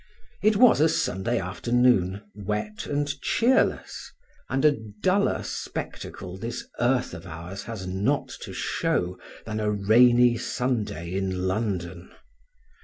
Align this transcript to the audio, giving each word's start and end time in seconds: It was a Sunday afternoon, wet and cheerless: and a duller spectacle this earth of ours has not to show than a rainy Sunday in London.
It 0.41 0.55
was 0.57 0.81
a 0.81 0.89
Sunday 0.89 1.37
afternoon, 1.39 2.21
wet 2.33 2.87
and 2.87 3.07
cheerless: 3.21 4.11
and 4.49 4.65
a 4.65 4.71
duller 4.99 5.43
spectacle 5.43 6.37
this 6.39 6.67
earth 6.79 7.13
of 7.13 7.27
ours 7.27 7.61
has 7.65 7.85
not 7.85 8.29
to 8.41 8.51
show 8.51 9.19
than 9.45 9.59
a 9.59 9.69
rainy 9.69 10.37
Sunday 10.39 11.13
in 11.13 11.45
London. 11.47 12.09